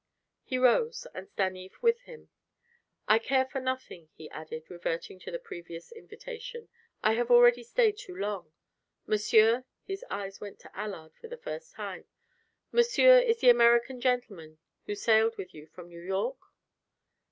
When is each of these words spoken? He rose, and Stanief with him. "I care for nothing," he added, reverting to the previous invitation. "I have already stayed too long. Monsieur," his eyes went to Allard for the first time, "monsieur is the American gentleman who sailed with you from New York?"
He 0.43 0.57
rose, 0.57 1.05
and 1.13 1.29
Stanief 1.29 1.79
with 1.83 1.99
him. 2.01 2.29
"I 3.07 3.19
care 3.19 3.45
for 3.45 3.61
nothing," 3.61 4.09
he 4.15 4.31
added, 4.31 4.63
reverting 4.67 5.19
to 5.19 5.29
the 5.31 5.37
previous 5.37 5.91
invitation. 5.91 6.69
"I 7.03 7.13
have 7.13 7.29
already 7.29 7.61
stayed 7.61 7.99
too 7.99 8.15
long. 8.15 8.51
Monsieur," 9.05 9.63
his 9.85 10.03
eyes 10.09 10.41
went 10.41 10.57
to 10.61 10.75
Allard 10.75 11.13
for 11.21 11.27
the 11.27 11.37
first 11.37 11.73
time, 11.75 12.05
"monsieur 12.71 13.19
is 13.19 13.41
the 13.41 13.49
American 13.51 14.01
gentleman 14.01 14.57
who 14.87 14.95
sailed 14.95 15.37
with 15.37 15.53
you 15.53 15.67
from 15.67 15.87
New 15.89 16.01
York?" 16.01 16.39